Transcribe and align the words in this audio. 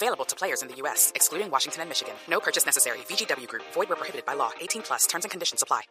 Available 0.00 0.24
to 0.26 0.36
players 0.36 0.62
in 0.62 0.68
the 0.68 0.76
U.S., 0.82 1.10
excluding 1.16 1.50
Washington 1.50 1.82
and 1.82 1.88
Michigan. 1.90 2.14
No 2.28 2.38
purchase 2.38 2.64
necessary. 2.64 2.98
VGW 3.08 3.48
Group. 3.48 3.64
Void 3.74 3.88
where 3.88 3.96
prohibited 3.96 4.24
by 4.24 4.34
law. 4.34 4.50
18 4.60 4.82
plus. 4.82 5.06
Terms 5.08 5.24
and 5.24 5.30
conditions 5.32 5.62
apply. 5.62 5.82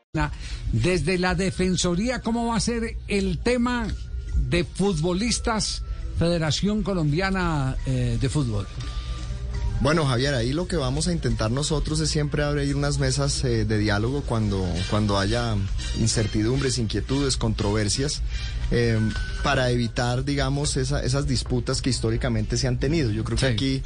Desde 0.72 1.18
la 1.18 1.36
Defensoría, 1.36 2.22
¿cómo 2.22 2.48
va 2.48 2.56
a 2.56 2.60
ser 2.62 2.96
el 3.10 3.40
tema 3.40 3.88
de 4.50 4.64
futbolistas 4.64 5.84
Federación 6.18 6.84
Colombiana 6.84 7.76
eh, 7.86 8.18
de 8.20 8.30
Fútbol? 8.30 8.66
Bueno, 9.80 10.06
Javier, 10.08 10.34
ahí 10.34 10.54
lo 10.54 10.68
que 10.68 10.76
vamos 10.76 11.08
a 11.08 11.14
intentar 11.14 11.52
nosotros 11.52 12.00
es 12.00 12.10
siempre 12.10 12.44
abrir 12.44 12.76
unas 12.76 12.98
mesas 12.98 13.44
eh, 13.44 13.64
de 13.64 13.78
diálogo 13.78 14.24
cuando, 14.24 14.68
cuando 14.90 15.20
haya 15.20 15.56
incertidumbres, 16.00 16.80
inquietudes, 16.80 17.38
controversias, 17.38 18.22
eh, 18.72 19.00
para 19.44 19.70
evitar, 19.70 20.26
digamos, 20.26 20.78
esa- 20.78 21.04
esas 21.04 21.28
disputas 21.28 21.84
que 21.84 21.92
históricamente 21.92 22.58
se 22.58 22.68
han 22.68 22.80
tenido. 22.80 23.12
Yo 23.12 23.24
creo 23.24 23.38
que 23.38 23.48
Sí. 23.48 23.54
aquí 23.54 23.82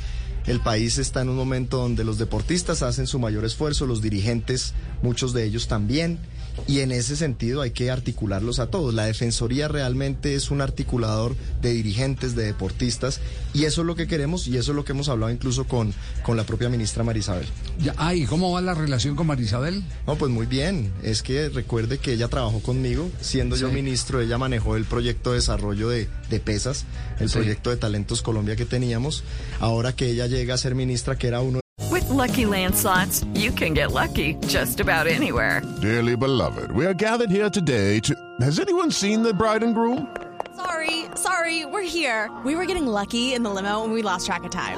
el 0.47 0.61
país 0.61 0.97
está 0.97 1.21
en 1.21 1.29
un 1.29 1.35
momento 1.35 1.77
donde 1.77 2.05
los 2.05 2.17
deportistas 2.17 2.83
hacen 2.83 3.05
su 3.05 3.19
mayor 3.19 3.43
esfuerzo, 3.43 3.85
los 3.85 4.01
dirigentes, 4.01 4.73
muchos 5.01 5.33
de 5.33 5.43
ellos 5.43 5.67
también. 5.67 6.19
Y 6.67 6.79
en 6.81 6.91
ese 6.91 7.15
sentido 7.15 7.61
hay 7.61 7.71
que 7.71 7.91
articularlos 7.91 8.59
a 8.59 8.67
todos. 8.67 8.93
La 8.93 9.05
Defensoría 9.05 9.69
realmente 9.69 10.35
es 10.35 10.51
un 10.51 10.59
articulador 10.59 11.33
de 11.61 11.71
dirigentes, 11.71 12.35
de 12.35 12.43
deportistas, 12.43 13.21
y 13.53 13.63
eso 13.63 13.81
es 13.81 13.87
lo 13.87 13.95
que 13.95 14.05
queremos 14.05 14.47
y 14.47 14.57
eso 14.57 14.71
es 14.73 14.75
lo 14.75 14.83
que 14.83 14.91
hemos 14.91 15.07
hablado 15.07 15.31
incluso 15.31 15.65
con, 15.65 15.80
con 16.23 16.37
la 16.37 16.43
propia 16.43 16.69
ministra 16.69 17.03
Marisabel. 17.03 17.45
Ya, 17.79 17.93
ah, 17.97 18.13
¿y 18.13 18.25
cómo 18.25 18.51
va 18.51 18.61
la 18.61 18.73
relación 18.73 19.15
con 19.15 19.27
Marisabel? 19.27 19.83
No, 20.07 20.15
pues 20.15 20.31
muy 20.31 20.45
bien. 20.45 20.91
Es 21.03 21.21
que 21.23 21.49
recuerde 21.49 21.97
que 21.97 22.13
ella 22.13 22.27
trabajó 22.27 22.59
conmigo, 22.61 23.09
siendo 23.21 23.55
yo 23.55 23.69
Sí. 23.69 23.73
ministro, 23.75 24.21
ella 24.21 24.37
manejó 24.37 24.75
el 24.75 24.85
proyecto 24.85 25.31
de 25.31 25.37
desarrollo 25.37 25.89
de, 25.89 26.07
de 26.29 26.39
pesas, 26.39 26.85
el 27.19 27.29
Sí. 27.29 27.35
proyecto 27.35 27.69
de 27.69 27.77
Talentos 27.77 28.21
Colombia 28.21 28.55
que 28.55 28.65
teníamos. 28.65 29.23
Ahora 29.59 29.93
que 29.93 30.07
ella 30.09 30.27
llega 30.27 30.53
a 30.53 30.57
ser 30.57 30.75
ministra, 30.75 31.17
que 31.17 31.27
era 31.27 31.41
uno 31.41 31.59
With 31.89 32.09
Lucky 32.09 32.45
Land 32.45 32.75
slots, 32.75 33.23
you 33.33 33.51
can 33.53 33.73
get 33.73 33.91
lucky 33.91 34.37
just 34.47 34.79
about 34.79 35.07
anywhere. 35.07 35.61
Dearly 35.81 36.15
beloved, 36.15 36.71
we 36.73 36.85
are 36.85 36.93
gathered 36.93 37.29
here 37.31 37.49
today 37.49 37.99
to. 38.01 38.13
Has 38.39 38.59
anyone 38.59 38.91
seen 38.91 39.23
the 39.23 39.33
bride 39.33 39.63
and 39.63 39.73
groom? 39.73 40.07
Sorry, 40.55 41.05
sorry, 41.15 41.65
we're 41.65 41.81
here. 41.81 42.29
We 42.45 42.55
were 42.55 42.65
getting 42.65 42.85
lucky 42.87 43.33
in 43.33 43.41
the 43.43 43.49
limo 43.49 43.83
and 43.83 43.91
we 43.93 44.03
lost 44.03 44.25
track 44.27 44.43
of 44.45 44.51
time. 44.51 44.77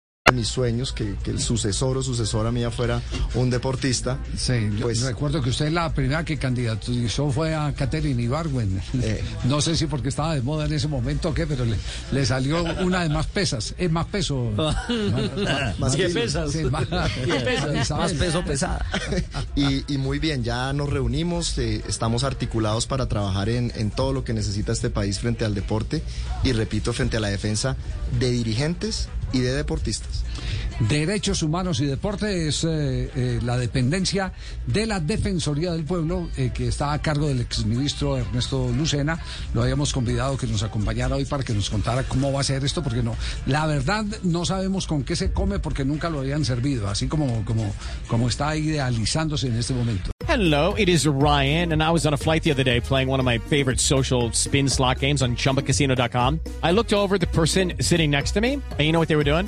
De 0.31 0.37
mis 0.37 0.47
sueños, 0.47 0.93
que, 0.93 1.15
que 1.23 1.31
el 1.31 1.39
sucesor 1.39 1.97
o 1.97 2.03
sucesora 2.03 2.51
mía 2.51 2.71
fuera 2.71 3.01
un 3.35 3.49
deportista. 3.49 4.17
Sí, 4.37 4.53
yo 4.77 4.83
Pues- 4.83 5.01
recuerdo 5.01 5.41
que 5.41 5.49
usted 5.51 5.71
la 5.71 5.93
primera 5.93 6.25
que 6.25 6.37
candidatizó 6.37 7.29
fue 7.31 7.53
a 7.55 7.73
Catherine 7.73 8.21
Ibargüen. 8.21 8.81
Eh. 9.01 9.23
No 9.45 9.59
sé 9.61 9.75
si 9.75 9.85
porque 9.87 10.09
estaba 10.09 10.33
de 10.35 10.41
moda 10.41 10.65
en 10.65 10.73
ese 10.73 10.87
momento 10.87 11.29
o 11.29 11.33
qué, 11.33 11.45
pero 11.47 11.65
le, 11.65 11.75
le 12.11 12.25
salió 12.25 12.63
una 12.83 13.01
de 13.03 13.09
más 13.09 13.27
pesas. 13.27 13.73
Es 13.77 13.91
más 13.91 14.05
peso. 14.07 14.51
Más 15.79 15.95
¿Qué 15.95 16.07
kilos. 16.07 16.13
pesas? 16.13 16.51
Sí, 16.51 16.63
más, 16.65 16.87
más 17.91 18.13
peso 18.13 18.43
pesada. 18.43 18.85
Y, 19.55 19.83
y 19.93 19.97
muy 19.97 20.19
bien, 20.19 20.43
ya 20.43 20.71
nos 20.73 20.89
reunimos, 20.89 21.57
eh, 21.57 21.81
estamos 21.87 22.23
articulados 22.23 22.85
para 22.87 23.07
trabajar 23.07 23.49
en, 23.49 23.71
en 23.75 23.91
todo 23.91 24.13
lo 24.13 24.23
que 24.23 24.33
necesita 24.33 24.71
este 24.71 24.89
país 24.89 25.19
frente 25.19 25.45
al 25.45 25.53
deporte 25.55 26.03
y 26.43 26.51
repito, 26.53 26.93
frente 26.93 27.17
a 27.17 27.19
la 27.19 27.29
defensa 27.29 27.75
de 28.19 28.31
dirigentes 28.31 29.09
y 29.33 29.39
de 29.39 29.53
deportistas. 29.53 30.23
Derechos 30.79 31.43
Humanos 31.43 31.79
y 31.79 31.85
Deporte 31.85 32.47
es 32.47 32.63
eh, 32.63 33.11
eh, 33.15 33.39
la 33.43 33.57
dependencia 33.57 34.33
de 34.65 34.85
la 34.85 34.99
Defensoría 34.99 35.71
del 35.71 35.83
Pueblo 35.83 36.29
eh, 36.37 36.51
que 36.53 36.67
está 36.67 36.93
a 36.93 37.01
cargo 37.01 37.27
del 37.27 37.41
exministro 37.41 38.17
Ernesto 38.17 38.69
Lucena. 38.69 39.19
Lo 39.53 39.63
habíamos 39.63 39.93
convidado 39.93 40.37
que 40.37 40.47
nos 40.47 40.63
acompañara 40.63 41.15
hoy 41.15 41.25
para 41.25 41.43
que 41.43 41.53
nos 41.53 41.69
contara 41.69 42.03
cómo 42.03 42.31
va 42.31 42.41
a 42.41 42.43
ser 42.43 42.63
esto, 42.63 42.81
porque 42.83 43.03
no, 43.03 43.15
la 43.45 43.65
verdad 43.67 44.05
no 44.23 44.45
sabemos 44.45 44.87
con 44.87 45.03
qué 45.03 45.15
se 45.15 45.31
come 45.31 45.59
porque 45.59 45.85
nunca 45.85 46.09
lo 46.09 46.19
habían 46.19 46.45
servido, 46.45 46.89
así 46.89 47.07
como, 47.07 47.45
como, 47.45 47.73
como 48.07 48.27
está 48.27 48.55
idealizándose 48.55 49.47
en 49.47 49.57
este 49.57 49.73
momento. 49.73 50.11
Hello, 50.31 50.73
it 50.75 50.87
is 50.87 51.05
Ryan, 51.05 51.73
and 51.73 51.83
I 51.83 51.91
was 51.91 52.05
on 52.05 52.13
a 52.13 52.17
flight 52.17 52.41
the 52.41 52.51
other 52.51 52.63
day 52.63 52.79
playing 52.79 53.09
one 53.09 53.19
of 53.19 53.25
my 53.25 53.37
favorite 53.37 53.81
social 53.81 54.31
spin 54.31 54.69
slot 54.69 54.99
games 54.99 55.21
on 55.21 55.35
chumbacasino.com. 55.35 56.39
I 56.63 56.71
looked 56.71 56.93
over 56.93 57.17
the 57.17 57.27
person 57.27 57.73
sitting 57.81 58.09
next 58.09 58.31
to 58.35 58.39
me, 58.39 58.53
and 58.53 58.79
you 58.79 58.93
know 58.93 58.99
what 58.99 59.09
they 59.09 59.17
were 59.17 59.25
doing? 59.25 59.47